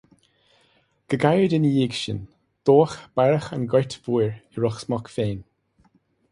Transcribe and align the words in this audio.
Go 1.11 1.17
gairid 1.23 1.53
ina 1.57 1.69
dhiaidh 1.73 1.99
sin, 1.99 2.21
dódh 2.71 2.97
beairic 3.19 3.47
an 3.59 3.69
Ghoirt 3.75 3.93
Mhóir 4.07 4.33
i 4.53 4.63
Ros 4.65 4.85
Muc 4.95 5.17
féin. 5.19 5.41